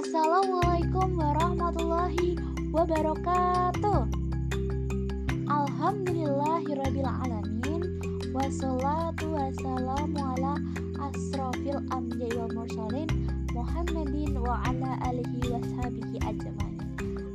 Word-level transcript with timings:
Assalamualaikum 0.00 1.20
warahmatullahi 1.20 2.32
wabarakatuh. 2.72 4.08
Alhamdulillahirrabbilalamin. 5.44 8.00
Wassalatu 8.32 9.28
wassalamu 9.28 10.16
ala 10.16 10.56
asrafil 11.04 11.84
anbiya 11.92 12.32
wal 12.32 12.64
mursalin 12.64 13.12
Muhammadin 13.52 14.40
wa 14.40 14.64
ala 14.64 14.96
alihi 15.04 15.52
washabihi 15.52 16.16
ajmain. 16.24 16.80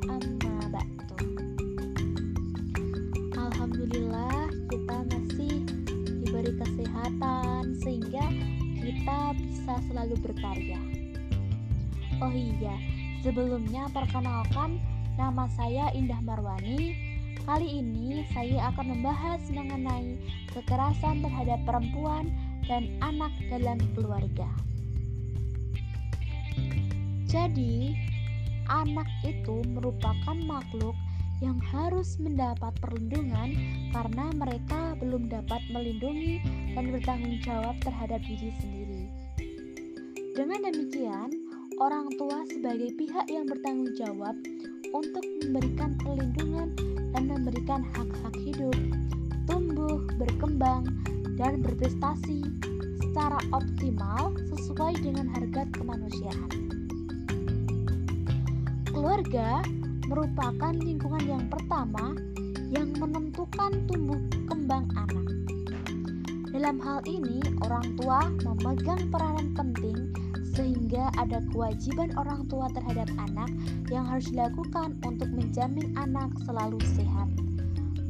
Amma 0.10 0.58
ba'du. 0.74 1.38
Alhamdulillah 3.46 4.50
kita 4.74 5.06
masih 5.14 5.70
diberi 6.18 6.50
kesehatan 6.58 7.78
sehingga 7.78 8.26
kita 8.82 9.38
bisa 9.38 9.78
selalu 9.86 10.18
berkarya 10.26 10.95
Oh 12.24 12.32
iya, 12.32 12.80
sebelumnya 13.20 13.92
perkenalkan 13.92 14.80
nama 15.20 15.52
saya 15.52 15.92
Indah 15.92 16.24
Marwani. 16.24 16.96
Kali 17.44 17.84
ini 17.84 18.24
saya 18.32 18.72
akan 18.72 18.96
membahas 18.96 19.44
mengenai 19.52 20.16
kekerasan 20.56 21.20
terhadap 21.20 21.60
perempuan 21.68 22.32
dan 22.72 22.88
anak 23.04 23.36
dalam 23.52 23.76
keluarga. 24.00 24.48
Jadi, 27.28 28.00
anak 28.72 29.12
itu 29.28 29.60
merupakan 29.76 30.40
makhluk 30.48 30.96
yang 31.44 31.60
harus 31.68 32.16
mendapat 32.16 32.72
perlindungan 32.80 33.60
karena 33.92 34.32
mereka 34.32 34.96
belum 35.04 35.28
dapat 35.28 35.60
melindungi 35.68 36.40
dan 36.80 36.96
bertanggung 36.96 37.44
jawab 37.44 37.76
terhadap 37.84 38.24
diri 38.24 38.56
sendiri. 38.64 39.04
Dengan 40.36 40.68
demikian, 40.68 41.45
orang 41.76 42.08
tua 42.16 42.48
sebagai 42.48 42.96
pihak 42.96 43.28
yang 43.28 43.44
bertanggung 43.52 43.92
jawab 44.00 44.36
untuk 44.96 45.26
memberikan 45.44 45.92
perlindungan 46.00 46.72
dan 47.12 47.24
memberikan 47.28 47.84
hak-hak 47.84 48.36
hidup, 48.40 48.76
tumbuh, 49.44 50.00
berkembang, 50.16 50.88
dan 51.36 51.60
berprestasi 51.60 52.48
secara 53.04 53.36
optimal 53.52 54.32
sesuai 54.56 55.04
dengan 55.04 55.28
harga 55.36 55.68
kemanusiaan. 55.76 56.52
Keluarga 58.88 59.60
merupakan 60.08 60.72
lingkungan 60.80 61.28
yang 61.28 61.44
pertama 61.52 62.16
yang 62.72 62.96
menentukan 62.96 63.84
tumbuh 63.92 64.20
kembang 64.48 64.88
anak. 64.96 65.28
Dalam 66.56 66.80
hal 66.80 67.04
ini, 67.04 67.44
orang 67.68 68.00
tua 68.00 68.32
memegang 68.48 69.12
peranan 69.12 69.52
penting 69.52 70.25
sehingga 70.56 71.12
ada 71.20 71.44
kewajiban 71.52 72.16
orang 72.16 72.48
tua 72.48 72.72
terhadap 72.72 73.12
anak 73.20 73.52
yang 73.92 74.08
harus 74.08 74.32
dilakukan 74.32 74.96
untuk 75.04 75.28
menjamin 75.36 75.92
anak 76.00 76.32
selalu 76.48 76.80
sehat, 76.96 77.28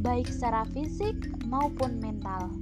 baik 0.06 0.30
secara 0.30 0.62
fisik 0.70 1.18
maupun 1.50 1.98
mental. 1.98 2.54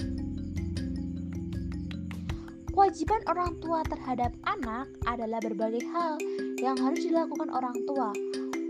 Kewajiban 2.74 3.22
orang 3.30 3.54
tua 3.62 3.86
terhadap 3.86 4.34
anak 4.50 4.90
adalah 5.06 5.38
berbagai 5.46 5.86
hal 5.94 6.18
yang 6.58 6.74
harus 6.80 7.06
dilakukan 7.06 7.54
orang 7.54 7.78
tua 7.86 8.10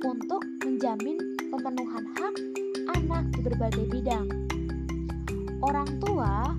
untuk 0.03 0.43
menjamin 0.65 1.15
pemenuhan 1.47 2.03
hak 2.19 2.35
anak 2.99 3.23
di 3.31 3.39
berbagai 3.47 3.85
bidang. 3.87 4.27
Orang 5.63 5.87
tua 6.03 6.51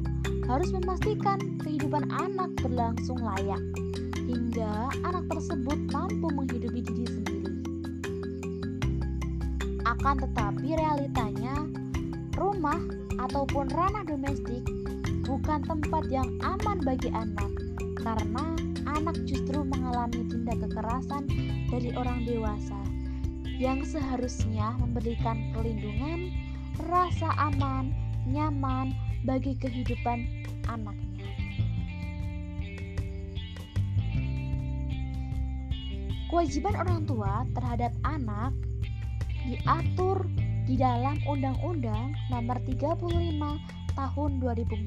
harus 0.48 0.72
memastikan 0.72 1.36
kehidupan 1.60 2.08
anak 2.16 2.48
berlangsung 2.64 3.20
layak 3.20 3.60
hingga 4.54 4.86
anak 5.02 5.26
tersebut 5.34 5.78
mampu 5.90 6.30
menghidupi 6.30 6.78
diri 6.86 7.06
sendiri. 7.10 7.54
Akan 9.82 10.22
tetapi 10.22 10.78
realitanya, 10.78 11.66
rumah 12.38 12.78
ataupun 13.18 13.66
ranah 13.74 14.06
domestik 14.06 14.62
bukan 15.26 15.58
tempat 15.66 16.06
yang 16.06 16.30
aman 16.46 16.78
bagi 16.86 17.10
anak 17.10 17.50
karena 17.98 18.54
anak 18.94 19.18
justru 19.26 19.58
mengalami 19.66 20.22
tindak 20.30 20.62
kekerasan 20.62 21.26
dari 21.74 21.90
orang 21.98 22.22
dewasa 22.22 22.78
yang 23.58 23.82
seharusnya 23.82 24.70
memberikan 24.78 25.50
perlindungan, 25.50 26.30
rasa 26.86 27.26
aman, 27.42 27.90
nyaman 28.30 28.94
bagi 29.26 29.58
kehidupan 29.58 30.46
anaknya. 30.70 31.13
Kewajiban 36.34 36.74
orang 36.74 37.06
tua 37.06 37.46
terhadap 37.54 37.94
anak 38.02 38.50
diatur 39.46 40.26
di 40.66 40.74
dalam 40.74 41.14
Undang-Undang 41.30 42.10
Nomor 42.26 42.58
35 42.66 43.38
Tahun 43.94 44.30
2014. 44.42 44.82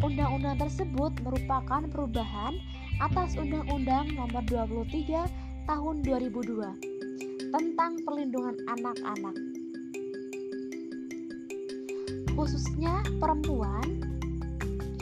Undang-undang 0.00 0.56
tersebut 0.56 1.12
merupakan 1.20 1.84
perubahan 1.92 2.56
atas 3.04 3.36
Undang-Undang 3.36 4.16
Nomor 4.16 4.40
23 4.48 5.28
Tahun 5.68 5.96
2002 6.08 7.52
tentang 7.52 7.92
perlindungan 8.08 8.56
anak-anak. 8.72 9.36
Khususnya 12.32 13.04
perempuan 13.20 14.00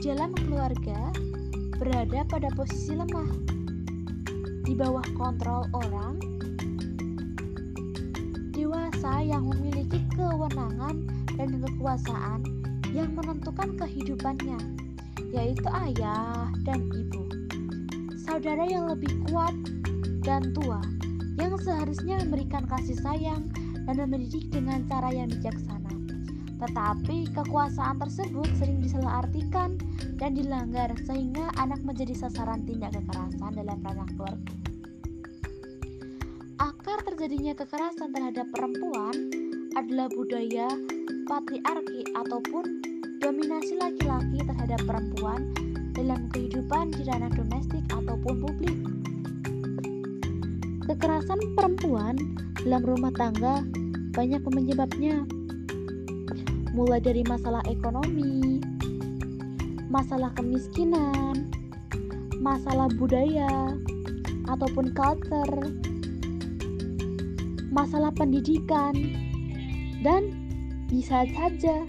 dalam 0.02 0.34
keluarga 0.34 1.14
berada 1.78 2.26
pada 2.26 2.50
posisi 2.58 2.98
lemah 2.98 3.59
di 4.70 4.78
bawah 4.78 5.02
kontrol 5.18 5.66
orang 5.74 6.14
dewasa 8.54 9.18
yang 9.18 9.50
memiliki 9.50 9.98
kewenangan 10.14 11.10
dan 11.34 11.58
kekuasaan 11.58 12.46
yang 12.94 13.10
menentukan 13.18 13.74
kehidupannya, 13.74 14.62
yaitu 15.34 15.66
ayah 15.74 16.46
dan 16.62 16.86
ibu, 16.94 17.26
saudara 18.14 18.62
yang 18.62 18.86
lebih 18.86 19.10
kuat 19.26 19.58
dan 20.22 20.54
tua, 20.54 20.78
yang 21.34 21.58
seharusnya 21.58 22.22
memberikan 22.22 22.62
kasih 22.70 22.94
sayang 23.02 23.50
dan 23.90 24.06
mendidik 24.06 24.54
dengan 24.54 24.86
cara 24.86 25.10
yang 25.10 25.34
bijaksana. 25.34 25.79
Tetapi 26.60 27.32
kekuasaan 27.32 27.96
tersebut 27.96 28.48
sering 28.60 28.84
disalahartikan 28.84 29.80
dan 30.20 30.36
dilanggar 30.36 30.92
sehingga 31.08 31.48
anak 31.56 31.80
menjadi 31.80 32.12
sasaran 32.12 32.68
tindak 32.68 32.92
kekerasan 32.92 33.52
dalam 33.56 33.80
ranah 33.80 34.08
keluarga. 34.12 34.54
Akar 36.60 37.00
terjadinya 37.08 37.56
kekerasan 37.56 38.12
terhadap 38.12 38.44
perempuan 38.52 39.16
adalah 39.72 40.12
budaya 40.12 40.68
patriarki 41.24 42.04
ataupun 42.12 42.84
dominasi 43.24 43.80
laki-laki 43.80 44.44
terhadap 44.44 44.80
perempuan 44.84 45.56
dalam 45.96 46.28
kehidupan 46.32 46.92
di 46.92 47.04
ranah 47.08 47.32
domestik 47.32 47.84
ataupun 47.88 48.34
publik. 48.44 48.76
Kekerasan 50.84 51.56
perempuan 51.56 52.16
dalam 52.60 52.82
rumah 52.84 53.12
tangga 53.16 53.64
banyak 54.12 54.42
penyebabnya, 54.42 55.22
mulai 56.70 57.02
dari 57.02 57.26
masalah 57.26 57.62
ekonomi, 57.66 58.62
masalah 59.90 60.30
kemiskinan, 60.38 61.50
masalah 62.38 62.86
budaya, 62.94 63.74
ataupun 64.50 64.94
culture, 64.94 65.56
masalah 67.70 68.10
pendidikan, 68.14 68.94
dan 70.02 70.30
bisa 70.90 71.26
saja 71.34 71.86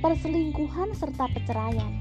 perselingkuhan 0.00 0.92
serta 0.96 1.28
perceraian. 1.32 1.92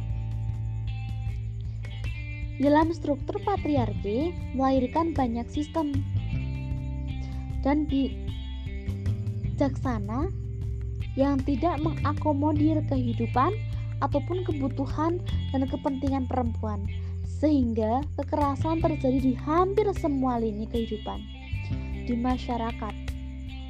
Dalam 2.61 2.93
struktur 2.93 3.41
patriarki 3.41 4.31
melahirkan 4.53 5.11
banyak 5.11 5.49
sistem 5.49 5.91
dan 7.65 7.89
bijaksana 9.49 10.29
yang 11.13 11.37
tidak 11.45 11.77
mengakomodir 11.81 12.81
kehidupan 12.89 13.53
ataupun 14.01 14.43
kebutuhan 14.43 15.21
dan 15.53 15.63
kepentingan 15.69 16.25
perempuan, 16.27 16.83
sehingga 17.39 18.03
kekerasan 18.19 18.83
terjadi 18.83 19.19
di 19.19 19.33
hampir 19.37 19.87
semua 19.95 20.41
lini 20.41 20.67
kehidupan 20.67 21.21
di 22.03 22.15
masyarakat. 22.19 22.93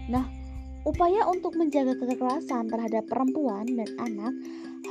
Nah, 0.09 0.25
upaya 0.83 1.27
untuk 1.29 1.53
menjaga 1.55 1.93
kekerasan 1.99 2.71
terhadap 2.71 3.05
perempuan 3.07 3.67
dan 3.77 3.89
anak 4.01 4.33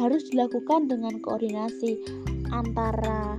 harus 0.00 0.24
dilakukan 0.30 0.88
dengan 0.88 1.20
koordinasi 1.20 2.00
antara 2.48 3.36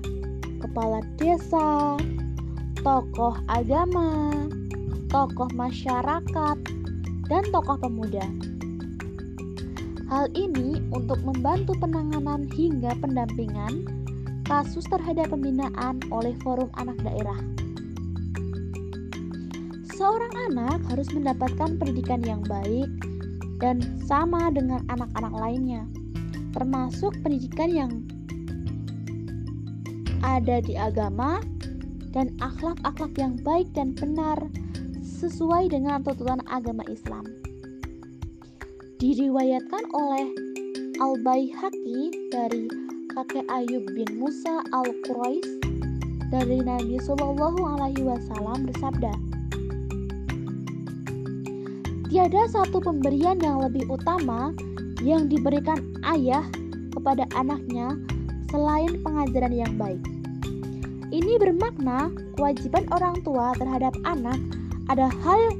kepala 0.61 1.01
desa, 1.17 1.97
tokoh 2.83 3.35
agama, 3.49 4.31
tokoh 5.09 5.49
masyarakat, 5.55 6.57
dan 7.31 7.43
tokoh 7.49 7.77
pemuda. 7.79 8.52
Hal 10.13 10.29
ini 10.37 10.77
untuk 10.93 11.25
membantu 11.25 11.73
penanganan 11.81 12.45
hingga 12.53 12.93
pendampingan 13.01 13.81
kasus 14.45 14.85
terhadap 14.85 15.33
pembinaan 15.33 16.05
oleh 16.13 16.37
Forum 16.45 16.69
Anak 16.77 17.01
Daerah. 17.01 17.41
Seorang 19.97 20.53
anak 20.53 20.85
harus 20.93 21.09
mendapatkan 21.17 21.81
pendidikan 21.81 22.21
yang 22.21 22.45
baik 22.45 22.85
dan 23.57 23.81
sama 24.05 24.53
dengan 24.53 24.85
anak-anak 24.93 25.33
lainnya, 25.33 25.81
termasuk 26.53 27.17
pendidikan 27.25 27.73
yang 27.73 27.91
ada 30.21 30.61
di 30.61 30.77
agama 30.77 31.41
dan 32.13 32.29
akhlak-akhlak 32.37 33.17
yang 33.17 33.33
baik 33.41 33.65
dan 33.73 33.97
benar 33.97 34.37
sesuai 35.01 35.73
dengan 35.73 36.05
tuntutan 36.05 36.45
agama 36.45 36.85
Islam. 36.85 37.42
Diriwayatkan 39.03 39.83
oleh 39.99 40.31
Al-Baihaqi 41.03 42.31
dari 42.31 42.71
kakek 43.11 43.43
Ayub 43.51 43.83
bin 43.91 44.07
Musa 44.15 44.63
Al-Quraish 44.71 45.43
dari 46.31 46.63
Nabi 46.63 47.03
Shallallahu 47.03 47.67
Alaihi 47.67 47.99
Wasallam 47.99 48.63
bersabda, 48.63 49.11
Tiada 52.07 52.47
satu 52.47 52.79
pemberian 52.79 53.43
yang 53.43 53.59
lebih 53.59 53.91
utama 53.91 54.55
yang 55.03 55.27
diberikan 55.27 55.83
ayah 56.15 56.47
kepada 56.95 57.27
anaknya 57.35 57.99
selain 58.55 59.03
pengajaran 59.03 59.51
yang 59.51 59.73
baik. 59.75 59.99
Ini 61.11 61.43
bermakna 61.43 62.07
kewajiban 62.39 62.87
orang 62.95 63.19
tua 63.27 63.51
terhadap 63.59 63.91
anak 64.07 64.39
ada 64.87 65.11
hal 65.11 65.51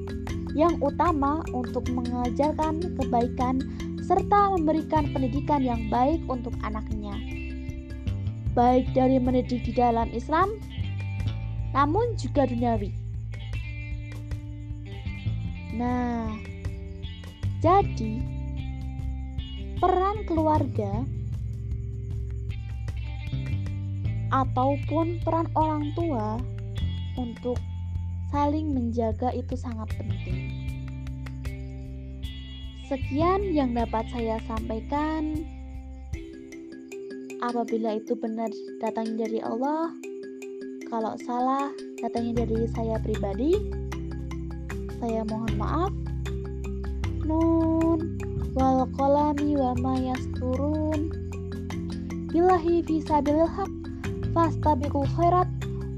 yang 0.53 0.77
utama 0.81 1.41
untuk 1.53 1.85
mengajarkan 1.89 2.81
kebaikan 2.97 3.61
serta 4.05 4.53
memberikan 4.53 5.09
pendidikan 5.09 5.65
yang 5.65 5.81
baik 5.89 6.21
untuk 6.29 6.53
anaknya. 6.61 7.17
Baik 8.53 8.85
dari 8.94 9.17
mendidik 9.17 9.65
di 9.65 9.73
dalam 9.73 10.13
Islam, 10.13 10.53
namun 11.73 12.13
juga 12.21 12.45
duniawi. 12.45 12.94
Nah, 15.73 16.29
jadi 17.65 18.21
peran 19.81 20.21
keluarga 20.29 21.01
ataupun 24.29 25.17
peran 25.25 25.50
orang 25.57 25.89
tua 25.97 26.38
untuk 27.17 27.57
saling 28.33 28.74
menjaga 28.74 29.30
itu 29.38 29.53
sangat 29.53 29.94
penting. 29.94 30.50
Sekian 32.89 33.53
yang 33.53 33.77
dapat 33.77 34.09
saya 34.09 34.41
sampaikan. 34.50 35.45
Apabila 37.45 38.01
itu 38.01 38.18
benar 38.18 38.50
datangnya 38.81 39.30
dari 39.30 39.39
Allah, 39.45 39.94
kalau 40.89 41.13
salah 41.21 41.69
datangnya 42.01 42.41
dari 42.41 42.65
saya 42.74 42.97
pribadi, 42.97 43.53
saya 44.97 45.21
mohon 45.29 45.53
maaf. 45.53 45.94
Nun 47.29 48.18
wal 48.57 48.89
qalami 48.97 49.53
wa 49.53 49.77
ma 49.77 49.94
yasturun. 50.01 51.13
Billahi 52.33 52.81
fi 52.81 52.95
sabilil 53.06 53.45
haq 53.45 53.74
fastabiqul 54.33 55.06
khairat. 55.13 55.62